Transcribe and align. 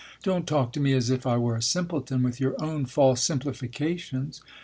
Don't 0.23 0.47
talk 0.47 0.73
to 0.73 0.79
me 0.79 0.93
as 0.93 1.11
if 1.11 1.27
I 1.27 1.37
were 1.37 1.55
a 1.55 1.61
simpleton 1.61 2.23
with 2.23 2.39
your 2.41 2.55
own 2.59 2.87
false 2.87 3.21
simplifications! 3.21 4.41